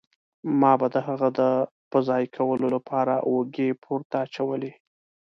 [0.59, 1.41] ما به د هغه د
[1.91, 4.73] په ځای کولو له پاره اوږې پورته اچولې.